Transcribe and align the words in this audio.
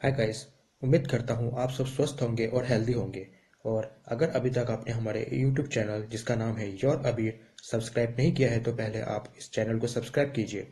Hi 0.00 0.12
guys 0.12 0.38
उम्मीद 0.82 1.06
करता 1.06 1.34
हूँ 1.34 1.50
आप 1.60 1.70
सब 1.70 1.86
स्वस्थ 1.86 2.22
होंगे 2.22 2.46
और 2.46 2.64
हेल्दी 2.64 2.92
होंगे। 2.92 3.26
और 3.64 3.90
अगर 4.08 4.28
अभी 4.28 4.50
तक 4.50 4.70
आपने 4.70 4.92
हमारे 4.92 5.26
यूट्यूब 5.32 5.66
चैनल 5.68 6.06
जिसका 6.10 6.34
नाम 6.34 6.56
है 6.56 6.68
योर 6.74 7.02
अबीर 7.06 7.40
सब्सक्राइब 7.62 8.14
नहीं 8.18 8.32
किया 8.32 8.50
है 8.50 8.62
तो 8.62 8.72
पहले 8.72 9.00
आप 9.06 9.28
इस 9.38 9.50
चैनल 9.52 9.78
को 9.78 9.86
सब्सक्राइब 9.86 10.32
कीजिए। 10.32 10.62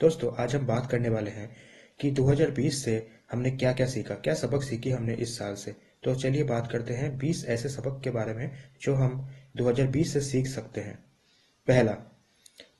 दोस्तों, 0.00 0.32
आज 0.34 0.54
हम 0.56 0.66
बात 0.66 0.90
करने 0.90 1.08
वाले 1.08 1.30
हैं 1.30 1.50
कि 2.00 2.10
2020 2.10 2.84
से 2.84 2.96
हमने 3.32 3.50
क्या 3.50 3.72
क्या 3.72 3.86
सीखा, 3.86 4.14
क्या 4.14 4.34
सबक 4.34 4.62
सीखी 4.62 4.90
हमने 4.90 5.14
इस 5.14 5.36
साल 5.38 5.54
से। 5.54 5.74
तो 6.04 6.14
चलिए 6.14 6.44
बात 6.44 6.70
करते 6.72 6.94
हैं 6.94 7.16
20 7.18 7.44
ऐसे 7.48 7.68
सबक 7.68 8.00
के 8.04 8.10
बारे 8.10 8.34
में 8.34 8.50
जो 8.82 8.94
हम 8.94 9.28
2020 9.56 10.12
से 10.12 10.20
सीख 10.22 10.46
सकते 10.46 10.80
हैं। 10.80 10.98
पहला 11.68 11.92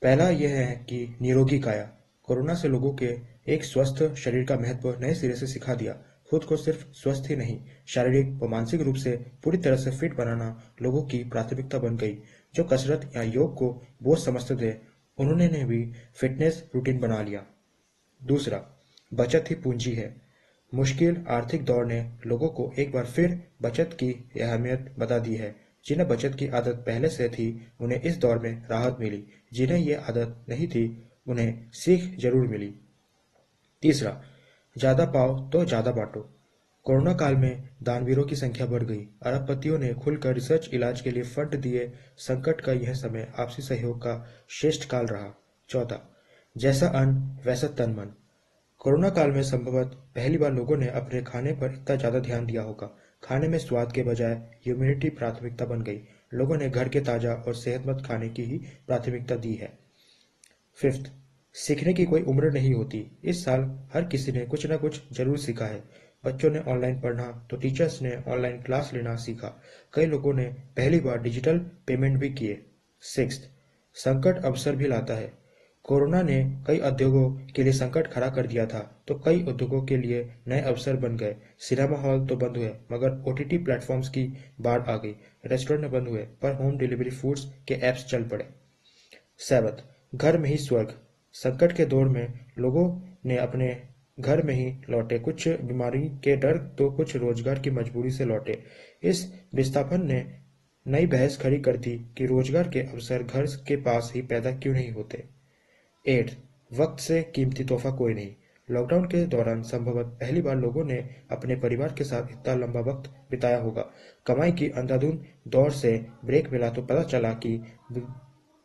पहला 0.01 0.29
यह 0.29 0.55
है 0.57 0.75
कि 0.89 1.07
निरोगी 1.21 1.59
काया। 1.59 1.89
कोरोना 2.27 2.53
से 2.53 2.67
लोगों 2.67 2.93
के 2.93 3.15
एक 3.49 3.63
स्वस्थ 3.63 4.15
शरीर 4.15 4.45
का 4.45 4.55
महत्व 4.55 4.97
नए 5.01 5.13
सिरे 5.13 5.35
से 5.35 5.47
सिखा 5.47 5.75
दिया। 5.75 5.93
खुद 6.29 6.43
को 6.43 6.57
सिर्फ़ 6.57 6.91
स्वस्थ 6.93 7.29
ही 7.29 7.35
नहीं, 7.35 7.59
शारीरिक 7.87 8.39
व 8.43 8.47
मानसिक 8.47 8.81
रूप 8.81 8.95
से 8.95 9.25
पूरी 9.43 9.57
तरह 9.57 9.75
से 9.75 9.91
फिट 9.91 10.15
बनाना 10.15 10.61
लोगों 10.81 11.03
की 11.03 11.23
प्राथमिकता 11.23 11.79
बन 11.79 11.97
गई, 11.97 12.17
जो 12.55 12.63
कसरत 12.63 13.11
या 13.15 13.21
योग 13.21 13.55
को 13.55 13.81
बोझ 14.03 14.19
समझते 14.19 14.55
थे, 14.55 14.75
उन्होंने 15.17 15.47
ने 15.47 15.65
भी 15.65 15.93
फिटनेस 16.15 16.69
रूटीन 16.75 16.99
बना 16.99 17.21
लिया। 17.21 17.45
दूसरा, 18.23 18.69
बचत 19.13 19.45
ही 19.49 19.55
पूंजी 19.55 19.91
है। 19.91 20.21
मुश्किल 20.73 21.25
आर्थिक 21.27 21.65
दौर 21.65 21.85
ने 21.85 22.11
लोगों 22.27 22.49
को 22.49 22.73
एक 22.79 22.91
बार 22.91 23.05
फिर 23.05 23.47
बचत 23.61 23.89
की 23.93 24.29
अहमियत 24.41 24.95
बता 24.99 25.19
दी 25.19 25.35
है। 25.35 25.55
जिन्हें 25.85 26.09
बचत 26.09 26.35
की 26.39 26.47
आदत 26.47 26.75
पहले 26.75 27.09
से 27.09 27.29
थी, 27.29 27.67
उन्हें 27.81 28.01
इस 28.01 28.17
दौर 28.17 28.39
में 28.39 28.67
राहत 28.67 28.97
मिली। 28.99 29.27
जिन्हें 29.53 29.77
ये 29.77 29.93
आदत 29.93 30.45
नहीं 30.49 30.67
थी, 30.67 31.09
उन्हें 31.27 31.71
सीख 31.71 32.19
ज़रूर 32.19 32.47
मिली। 32.47 32.75
तीसरा, 33.83 34.21
ज़्यादा 34.75 35.05
पाओ 35.07 35.37
तो 35.49 35.63
ज़्यादा 35.65 35.91
बांटो। 35.91 36.19
कोरोना 36.85 37.13
काल 37.13 37.35
में 37.35 37.69
दानवीरों 37.83 38.23
की 38.25 38.35
संख्या 38.35 38.65
बढ़ 38.65 38.83
गई। 38.83 39.01
अरबपतियों 39.23 39.77
ने 39.79 39.93
खुलकर 39.93 40.33
रिसर्च 40.33 40.69
इलाज 40.73 41.01
के 41.01 41.11
लिए 41.11 41.23
फंड 41.25 41.55
दिए। 41.55 41.91
संकट 42.19 42.61
का 42.61 42.73
यह 42.73 42.93
समय 42.93 43.31
आपसी 43.39 43.61
सहयोग 43.61 43.97
का 43.97 44.13
श्रेष्ठ 44.51 44.89
काल 44.89 45.05
रहा। 45.05 45.33
चौथा, 45.69 45.99
जैसा 46.55 46.87
अन्न, 46.91 47.39
वैसा 47.45 47.67
तन 47.77 47.91
मन। 47.91 48.13
कोरोना 48.81 49.09
काल 49.09 49.31
में 49.31 49.41
संभवत 49.43 49.95
पहली 50.15 50.37
बार 50.37 50.53
लोगों 50.53 50.77
ने 50.77 50.87
अपने 50.91 51.21
खाने 51.23 51.51
पर 51.51 51.73
इतना 51.73 51.95
ज़्यादा 51.95 52.19
ध्यान 52.19 52.45
दिया 52.45 52.61
होगा। 52.61 52.87
खाने 53.23 53.47
में 53.47 53.57
स्वाद 53.59 53.91
के 53.91 54.03
बजाय 54.03 54.33
ह्यूमिनिटी 54.65 55.09
प्राथमिकता 55.11 55.65
बन 55.65 55.81
गई। 55.81 56.01
लोगों 56.33 56.57
ने 56.57 56.69
घर 56.69 56.89
के 56.89 56.99
ताज़ा 57.01 57.33
और 57.37 57.55
सेहतमंद 57.55 58.05
खाने 58.05 58.29
की 58.29 58.43
ही 58.43 58.57
प्राथमिकता 58.87 59.35
दी 59.35 59.53
है। 59.55 59.77
फिफ्थ 60.77 61.11
सीखने 61.57 61.93
की 61.93 62.05
कोई 62.05 62.21
उम्र 62.23 62.51
नहीं 62.51 62.73
होती। 62.73 63.05
इस 63.23 63.43
साल 63.45 63.61
हर 63.93 64.05
किसी 64.05 64.31
ने 64.31 64.45
कुछ 64.45 64.65
न 64.65 64.77
कुछ 64.77 65.01
ज़रूर 65.13 65.37
सीखा 65.39 65.65
है। 65.65 65.81
बच्चों 66.23 66.49
ने 66.51 66.59
ऑनलाइन 66.67 66.99
पढ़ना 67.01 67.23
तो 67.49 67.57
टीचर्स 67.57 68.01
ने 68.01 68.15
ऑनलाइन 68.27 68.61
क्लास 68.61 68.91
लेना 68.93 69.15
सीखा। 69.17 69.47
कई 69.93 70.05
लोगों 70.05 70.33
ने 70.33 70.45
पहली 70.77 70.99
बार 70.99 71.21
डिजिटल 71.21 71.57
पेमेंट 71.87 72.17
भी 72.19 72.29
किए। 72.31 72.61
सिक्स 73.03 73.39
संकट 73.95 74.43
अवसर 74.45 74.75
भी 74.75 74.87
लाता 74.87 75.13
है। 75.13 75.31
कोरोना 75.85 76.21
ने 76.21 76.43
कई 76.67 76.79
उद्योगों 76.81 77.29
के 77.55 77.63
लिए 77.63 77.73
संकट 77.73 78.07
खड़ा 78.07 78.29
कर 78.29 78.47
दिया 78.47 78.65
था 78.65 78.79
तो 79.07 79.15
कई 79.25 79.43
उद्योगों 79.43 79.81
के 79.85 79.97
लिए 79.97 80.21
नए 80.47 80.61
अवसर 80.63 80.95
बन 80.97 81.15
गए। 81.17 81.35
सिनेमा 81.59 81.97
हॉल 81.97 82.25
तो 82.27 82.35
बंद 82.35 82.57
हुए, 82.57 82.71
मगर 82.91 83.23
ओटीटी 83.27 83.57
प्लेटफॉर्म्स 83.59 84.09
की 84.09 84.25
बाढ़ 84.61 84.81
आ 84.81 84.95
गई। 84.95 85.15
रेस्टोरेंट 85.45 85.91
बंद 85.91 86.07
हुए, 86.07 86.21
पर 86.41 86.53
होम 86.53 86.77
डिलीवरी 86.77 87.09
फूड्स 87.11 87.45
के 87.67 87.73
एप्स 87.83 88.05
चल 88.05 88.23
पड़े। 88.25 88.47
सेवंथ 89.39 90.15
घर 90.15 90.37
में 90.37 90.49
ही 90.49 90.57
स्वर्ग। 90.59 90.93
संकट 91.37 91.71
के 91.71 91.85
दौर 91.85 92.07
में 92.09 92.39
लोगों 92.59 92.89
ने 93.25 93.37
अपने 93.37 93.75
घर 94.19 94.41
में 94.43 94.53
ही 94.53 94.71
लौटे। 94.89 95.19
कुछ 95.19 95.47
बीमारी 95.47 96.01
के 96.23 96.35
डर 96.35 96.57
तो 96.77 96.89
कुछ 96.91 97.15
रोज़गार 97.15 97.59
की 97.59 97.69
मजबूरी 97.71 98.11
से 98.11 98.25
लौटे। 98.25 98.57
इस 99.03 99.25
विस्थापन 99.55 100.05
ने 100.07 100.25
नई 100.85 101.05
बहस 101.07 101.37
खड़ी 101.37 101.59
कर 101.59 101.77
दी 101.77 101.95
कि 102.17 102.25
रोज़गार 102.25 102.67
के 102.67 102.79
अवसर 102.81 103.23
घर 103.23 103.45
के 103.67 103.75
पास 103.83 104.11
ही 104.15 104.21
पैदा 104.23 104.51
क्यों 104.53 104.73
नहीं 104.73 104.91
होते? 104.91 105.23
एट 106.05 106.31
वक्त 106.71 106.99
से 106.99 107.21
कीमती 107.35 107.63
तोहफा 107.63 107.91
कोई 107.91 108.13
नहीं। 108.13 108.33
लॉकडाउन 108.69 109.05
के 109.05 109.25
दौरान 109.27 109.61
संभवत 109.63 110.05
पहली 110.21 110.41
बार 110.41 110.55
लोगों 110.55 110.83
ने 110.85 110.97
अपने 111.31 111.55
परिवार 111.57 111.93
के 111.97 112.03
साथ 112.03 112.31
इतना 112.31 112.53
लंबा 112.55 112.79
वक्त 112.83 113.09
बिताया 113.31 113.57
होगा। 113.57 113.81
कमाई 114.25 114.51
की 114.51 114.69
अंधाधुन 114.71 115.19
दौर 115.47 115.71
से 115.73 115.93
ब्रेक 116.25 116.51
मिला 116.51 116.69
तो 116.69 116.81
पता 116.81 117.03
चला 117.05 117.31
कि 117.35 117.57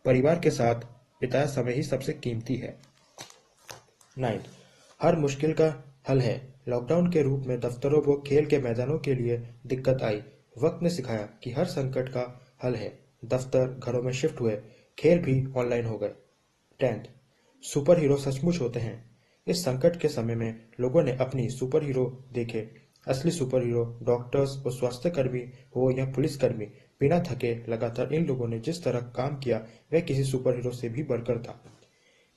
परिवार 0.04 0.38
के 0.38 0.50
साथ 0.50 0.86
बिताया 1.22 1.46
समय 1.46 1.72
ही 1.72 1.82
सबसे 1.82 2.12
कीमती 2.12 2.56
है। 2.56 2.78
नाइन्थ 4.18 4.42
हर 5.02 5.16
मुश्किल 5.16 5.52
का 5.52 5.96
हल 6.08 6.20
है। 6.20 6.54
लॉकडाउन 6.68 7.10
के 7.10 7.22
रूप 7.22 7.44
में 7.46 7.60
दफ्तरों 7.60 8.02
व 8.02 8.22
खेल 8.26 8.46
के 8.46 8.58
मैदानों 8.58 8.98
के 8.98 9.14
लिए 9.14 9.54
दिक्कत 9.66 9.98
आई। 10.02 10.22
वक्त 10.62 10.82
ने 10.82 10.90
सिखाया 10.90 11.22
कि 11.22 11.52
हर 11.52 11.64
संकट 11.64 12.08
का 12.08 12.46
हल 12.64 12.74
है। 12.74 12.98
दफ्तर 13.24 13.80
घरों 13.84 14.02
में 14.02 14.12
शिफ्ट 14.12 14.40
हुए। 14.40 14.62
खेल 14.98 15.18
भी 15.18 15.46
ऑनलाइन 15.56 15.86
हो 15.86 15.98
गए। 15.98 16.12
टेंथ। 16.80 17.04
सुपर 17.62 17.98
हीरो 17.98 18.16
सचमुच 18.16 18.60
होते 18.60 18.80
हैं। 18.80 19.16
इस 19.46 19.64
संकट 19.64 19.96
के 19.96 20.08
समय 20.08 20.34
में 20.34 20.66
लोगों 20.80 21.02
ने 21.02 21.16
अपनी 21.16 21.50
सुपर 21.50 21.82
हीरो 21.82 22.24
देखे। 22.32 22.70
असली 23.08 23.30
सुपर 23.30 23.64
हीरो 23.64 23.98
डॉक्टर्स 24.02 24.62
और 24.66 24.72
स्वास्थ्य 24.72 25.10
कर्मी 25.10 25.40
हो 25.76 25.98
या 25.98 26.04
पुलिसकर्मी 26.04 26.66
बिना 27.02 27.18
थके 27.22 27.54
लगातार 27.68 28.14
इन 28.14 28.26
लोगों 28.26 28.48
ने 28.48 28.58
जिस 28.60 28.82
तरह 28.84 29.00
काम 29.16 29.36
किया, 29.36 29.58
वह 29.92 30.00
किसी 30.00 30.24
सुपर 30.24 30.56
हीरो 30.56 30.70
से 30.72 30.88
भी 30.88 31.02
बढ़कर 31.04 31.42
था। 31.42 31.62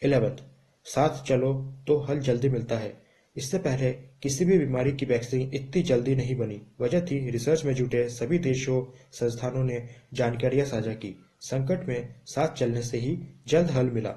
इलेवेंथ 0.02 0.38
साथ 0.86 1.24
चलो 1.24 1.54
तो 1.88 1.98
हल 2.00 2.20
जल्दी 2.22 2.50
मिलता 2.50 2.78
है। 2.78 2.94
इससे 3.36 3.58
पहले 3.60 3.92
किसी 4.24 4.46
भी 4.46 4.58
बीमारी 4.58 4.92
की 4.92 5.06
वैक्सीन 5.06 5.52
इतनी 5.54 5.82
जल्दी 5.84 6.16
नहीं 6.16 6.36
बनी। 6.36 6.62
वजह 6.82 7.02
थी 7.02 7.20
रिसर्च 7.32 7.64
में 7.66 7.74
जुटे 7.74 8.08
सभी 8.10 8.38
देशों, 8.40 8.84
संस्थानों 9.12 9.64
ने 9.64 9.88
जानकारियाँ 10.14 10.66
साझा 10.66 10.94
की। 10.96 11.16
संकट 11.42 11.88
में 11.88 12.16
साथ 12.26 12.54
चलने 12.56 12.82
से 12.82 12.98
ही 12.98 13.18
जल्द 13.48 13.72
हल 13.72 13.90
मिला। 13.90 14.12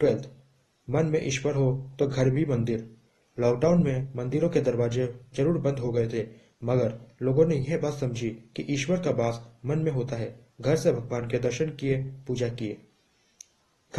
ट्वेल्थ 0.00 0.28
मन 0.88 1.06
में 1.06 1.20
ईश्वर 1.22 1.54
हो 1.54 1.70
तो 1.98 2.06
घर 2.06 2.30
भी 2.30 2.44
मंदिर। 2.46 2.88
लॉकडाउन 3.38 3.82
में 3.84 4.12
मंदिरों 4.16 4.48
के 4.48 4.60
दरवाजे 4.60 5.06
ज़रूर 5.36 5.58
बंद 5.58 5.78
हो 5.78 5.92
गए 5.92 6.08
थे। 6.08 6.26
मगर 6.64 7.16
लोगों 7.22 7.46
ने 7.46 7.56
यह 7.56 7.78
बात 7.78 7.94
समझी 7.94 8.30
कि 8.30 8.62
ईश्वर 8.62 9.00
का 9.00 9.10
वास 9.10 9.48
मन 9.66 9.78
में 9.78 9.92
होता 9.92 10.16
है। 10.16 10.46
घर 10.60 10.76
से 10.76 10.92
भगवान 10.92 11.28
के 11.28 11.38
दर्शन 11.38 11.70
किए, 11.70 12.02
पूजा 12.02 12.48
किए। 12.48 12.78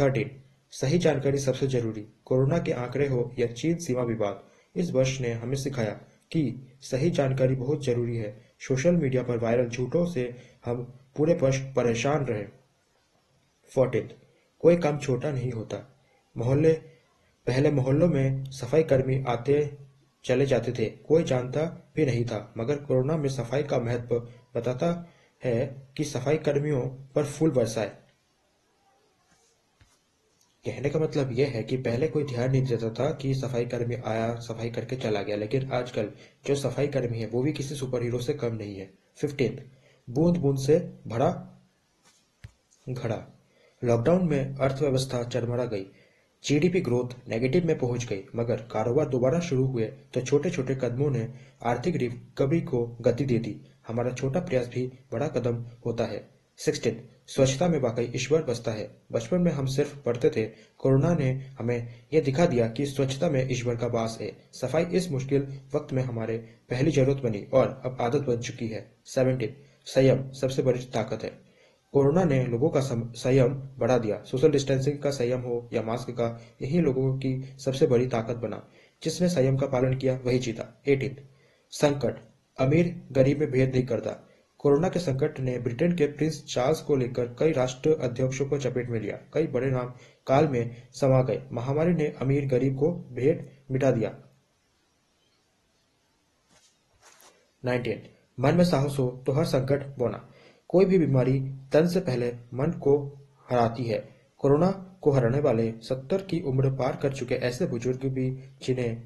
थर्टीन। 0.00 0.30
सही 0.70 0.98
जानकारी 0.98 1.38
सबसे 1.38 1.66
ज़रूरी। 1.66 2.06
कोरोना 2.24 2.58
के 2.58 2.72
आंकड़े 2.72 3.08
हो 3.08 3.34
या 3.38 3.46
चीन 3.46 3.76
सीमा 3.76 4.02
विवाद, 4.02 4.42
इस 4.76 4.90
वर्ष 4.90 5.20
ने 5.20 5.32
हमें 5.32 5.56
सिखाया 5.56 5.90
कि 6.30 6.72
सही 6.80 7.10
जानकारी 7.10 7.54
बहुत 7.54 7.84
ज़रूरी 7.84 8.16
है। 8.16 8.50
सोशल 8.60 8.96
मीडिया 8.96 9.22
पर 9.22 9.38
वायरल 9.38 9.68
झूठों 9.68 10.06
से 10.06 10.34
हम 10.64 10.94
पूरे 11.16 11.34
वर्ष 11.34 11.60
परेशान 11.60 12.24
रहे। 12.24 12.44
फोर्टीन। 13.74 14.10
कोई 14.60 14.76
काम 14.76 14.98
छोटा 14.98 15.30
नहीं 15.32 15.52
होता। 15.52 15.98
मोहल्ले, 16.36 16.72
पहले 17.46 17.70
मोहल्लों 17.70 18.08
में 18.08 18.44
सफ़ाई 18.44 18.82
कर्मी 18.82 19.24
आते 19.28 19.78
चले 20.28 20.46
जाते 20.46 20.72
थे। 20.72 20.88
कोई 21.06 21.24
जानता 21.24 21.64
भी 21.96 22.06
नहीं 22.06 22.24
था, 22.24 22.54
मगर 22.58 22.76
कोरोना 22.78 23.16
में 23.16 23.28
सफ़ाई 23.28 23.62
का 23.62 23.78
महत्व 23.78 24.18
बताता 24.56 24.90
है 25.42 25.86
कि 25.96 26.04
सफ़ाई 26.04 26.36
कर्मियों 26.38 26.80
पर 27.14 27.24
फूल 27.26 27.50
बरसाए। 27.50 27.96
कहने 30.64 30.90
का 30.90 30.98
मतलब 30.98 31.30
यह 31.32 31.48
है 31.48 31.62
कि 31.62 31.76
पहले 31.76 32.08
कोई 32.08 32.24
ध्यान 32.24 32.50
नहीं 32.50 32.62
देता 32.62 32.88
था 32.90 33.10
कि 33.12 33.34
सफ़ाई 33.34 33.66
कर्मी 33.66 33.94
आया, 33.96 34.34
सफ़ाई 34.36 34.70
करके 34.70 34.96
चला 34.96 35.22
गया, 35.22 35.36
लेकिन 35.36 35.70
आजकल 35.72 36.10
जो 36.46 36.54
सफ़ाई 36.54 36.88
कर्मी 36.88 37.18
है, 37.18 37.26
वो 37.26 37.42
भी 37.42 37.52
किसी 37.52 37.74
सुपर 37.74 38.02
हीरो 38.02 38.18
से 38.18 38.34
कम 38.34 38.54
नहीं 38.54 38.76
है। 38.76 38.90
फिफ्टीन 39.16 39.60
बूंद 40.08 40.36
बूंद 40.36 40.58
से 40.58 40.78
भरा, 41.06 41.30
घड़ा। 42.88 43.24
लॉकडाउन 43.82 44.28
में 44.28 44.56
अर्थव्यवस्था 44.56 45.22
चरमरा 45.24 45.64
गई। 45.64 45.86
जीडीपी 46.44 46.80
ग्रोथ 46.80 47.14
नेगेटिव 47.28 47.66
में 47.66 47.78
पहुँच 47.78 48.04
गई, 48.04 48.22
मगर 48.36 48.60
कारोबार 48.72 49.08
दोबारा 49.08 49.40
शुरू 49.40 49.64
हुए 49.66 49.86
तो 50.14 50.20
छोटे 50.20 50.50
छोटे 50.50 50.74
कदमों 50.74 51.10
ने 51.10 51.28
आर्थिक 51.62 51.96
रिकवरी 51.96 52.60
को 52.60 52.86
गति 53.00 53.24
दे 53.24 53.38
दी। 53.38 53.60
हमारा 53.88 54.10
छोटा 54.12 54.40
प्रयास 54.40 54.68
भी 54.68 54.86
बड़ा 55.12 55.28
कदम 55.28 55.64
होता 55.86 56.04
है। 56.04 56.26
सिक्सटीन 56.58 57.00
स्वच्छता 57.26 57.68
में 57.68 57.78
वाकई 57.80 58.10
ईश्वर 58.16 58.42
बसता 58.42 58.72
है। 58.72 58.88
बचपन 59.12 59.40
में 59.40 59.50
हम 59.52 59.66
सिर्फ़ 59.66 59.96
पढ़ते 59.96 60.30
थे, 60.30 60.44
कोरोना 60.78 61.14
ने 61.14 61.30
हमें 61.58 62.04
यह 62.14 62.20
दिखा 62.20 62.46
दिया 62.46 62.68
कि 62.68 62.86
स्वच्छता 62.86 63.28
में 63.30 63.50
ईश्वर 63.50 63.76
का 63.76 63.86
वास 63.86 64.18
है। 64.20 64.30
सफ़ाई 64.52 64.84
इस 64.92 65.10
मुश्किल 65.12 65.46
वक्त 65.74 65.92
में 65.92 66.02
हमारे 66.02 66.36
पहली 66.70 66.90
ज़रूरत 66.90 67.22
बनी 67.22 67.46
और 67.52 67.80
अब 67.84 67.98
आदत 68.00 68.26
बन 68.26 68.40
चुकी 68.40 68.68
है। 68.68 68.86
सेवनटीन 69.06 69.56
संयम 69.86 70.30
सबसे 70.32 70.62
बड़ी 70.62 70.84
ताकत 70.94 71.24
है। 71.24 71.32
कोरोना 71.92 72.24
ने 72.24 72.46
लोगों 72.46 72.68
का 72.68 72.80
संयम 72.80 73.54
बढ़ा 73.78 73.98
दिया। 73.98 74.22
सोशल 74.22 74.50
डिस्टेंसिंग 74.50 74.98
का 74.98 75.10
संयम 75.10 75.40
हो 75.40 75.70
या 75.72 75.82
मास्क 75.82 76.10
का, 76.10 76.40
यही 76.62 76.80
लोगों 76.80 77.16
की 77.18 77.56
सबसे 77.58 77.86
बड़ी 77.86 78.06
ताकत 78.06 78.36
बना, 78.36 78.68
जिसने 79.02 79.28
संयम 79.28 79.56
का 79.56 79.66
पालन 79.66 79.96
किया, 79.96 80.20
वही 80.24 80.38
जीता। 80.38 80.82
एटीन 80.88 81.16
संकट। 81.70 82.20
अमीर 82.58 83.08
गरीब 83.12 83.38
में 83.38 83.50
भेद 83.50 83.72
नहीं 83.74 83.86
करता। 83.86 84.10
कोरोना 84.58 84.88
के 84.88 85.00
संकट 85.00 85.40
ने 85.40 85.58
ब्रिटेन 85.58 85.96
के 85.96 86.06
प्रिंस 86.06 86.44
चार्ल्स 86.48 86.80
को 86.80 86.96
लेकर 86.96 87.26
कई 87.38 87.52
राष्ट्र 87.52 87.90
अध्यक्षों 87.90 88.46
को 88.46 88.58
चपेट 88.58 88.88
में 88.90 89.00
लिया। 89.00 89.16
कई 89.34 89.46
बड़े 89.46 89.70
नाम 89.70 89.92
काल 90.26 90.48
में 90.48 90.88
समा 90.92 91.22
गए। 91.22 91.42
महामारी 91.52 91.94
ने 91.94 92.06
अमीर 92.20 92.46
गरीब 92.46 92.78
को 92.78 92.92
भेद 92.92 93.50
मिटा 93.70 93.90
दिया। 93.90 94.14
नाइनटीन। 97.64 98.02
मन 98.40 98.54
में 98.54 98.64
साहस 98.64 98.96
हो 98.98 99.22
तो 99.26 99.32
हर 99.32 99.44
संकट 99.44 99.86
बोना। 99.98 100.28
कोई 100.68 100.84
भी 100.84 100.98
बीमारी 100.98 101.40
तन 101.72 101.86
से 101.86 102.00
पहले 102.00 102.32
मन 102.54 102.70
को 102.70 103.26
हराती 103.50 103.84
है। 103.84 104.08
कोरोना 104.38 104.98
को 105.02 105.10
हराने 105.10 105.40
वाले 105.40 105.72
सत्तर 105.82 106.22
की 106.22 106.40
उम्र 106.40 106.70
पार 106.70 106.98
कर 107.02 107.12
चुके 107.12 107.34
ऐसे 107.34 107.66
बुज़ुर्ग 107.66 108.00
भी 108.04 108.30
जिन्हें 108.62 108.96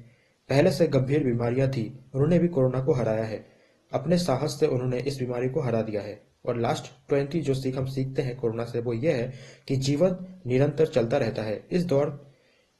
पहले 0.49 0.71
से 0.71 0.87
गंभीर 0.87 1.23
बीमारियाँ 1.23 1.69
थी, 1.69 2.05
उन्होंने 2.13 2.39
भी 2.39 2.47
कोरोना 2.47 2.83
को 2.83 2.93
हराया 2.93 3.23
है। 3.23 3.45
अपने 3.93 4.17
साहस 4.17 4.59
से 4.59 4.67
उन्होंने 4.67 4.99
इस 4.99 5.19
बीमारी 5.19 5.49
को 5.49 5.61
हरा 5.61 5.81
दिया 5.81 6.01
है। 6.01 6.21
और 6.45 6.57
लास्ट 6.57 7.09
ट्वेंटी 7.09 7.41
जो 7.41 7.53
सीख 7.53 7.77
हम 7.77 7.85
सीखते 7.85 8.21
हैं 8.21 8.35
कोरोना 8.35 8.65
से 8.65 8.79
वो 8.79 8.93
ये 8.93 9.11
है 9.11 9.33
कि 9.67 9.75
जीवन 9.75 10.41
निरंतर 10.47 10.85
चलता 10.85 11.17
रहता 11.17 11.41
है। 11.41 11.65
इस 11.71 11.85
दौर 11.85 12.32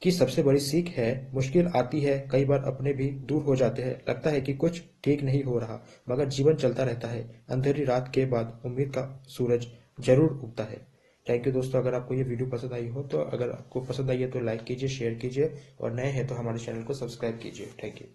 की 0.04 0.10
सबसे 0.12 0.42
बड़ी 0.42 0.60
सीख 0.60 0.88
है, 0.90 1.30
मुश्किल 1.34 1.66
आती 1.76 2.00
है, 2.00 2.18
कई 2.32 2.44
बार 2.44 2.64
अपने 2.66 2.92
भी 2.92 3.10
दूर 3.28 3.42
हो 3.42 3.56
जाते 3.56 3.82
हैं। 3.82 4.00
लगता 4.08 4.30
है 4.30 4.40
कि 4.40 4.54
कुछ 4.54 4.82
ठीक 5.04 5.22
नहीं 5.22 5.42
हो 5.44 5.58
रहा, 5.58 5.80
मगर 6.08 6.28
जीवन 6.28 6.54
चलता 6.56 6.84
रहता 6.84 7.08
है। 7.08 7.22
अंधेरी 7.50 7.84
रात 7.84 8.10
के 8.14 8.24
बाद 8.26 8.60
उम्मीद 8.66 8.90
का 8.90 9.06
सूरज 9.28 9.66
ज़रूर 9.98 10.30
उगता 10.34 10.64
है। 10.64 10.86
थैंक 11.26 11.46
यू 11.46 11.52
दोस्तों, 11.52 11.80
अगर 11.80 11.94
आपको 11.94 12.14
ये 12.14 12.22
वीडियो 12.24 12.48
पसंद 12.48 12.72
आई 12.72 12.88
हो 12.88 13.02
तो 13.04 13.18
अगर 13.20 13.50
आपको 13.50 13.80
पसंद 13.82 14.10
आई 14.10 14.18
है 14.18 14.30
तो 14.30 14.40
लाइक 14.42 14.64
कीजिए 14.64 14.88
शेयर 14.90 15.14
कीजिए, 15.16 15.52
और 15.80 15.92
नए 15.92 16.10
हैं 16.10 16.26
तो 16.26 16.34
हमारे 16.34 16.58
चैनल 16.58 16.82
को 16.82 16.94
सब्सक्राइब 16.94 17.38
कीजिए। 17.38 17.70
Thank 17.82 18.00
you 18.00 18.08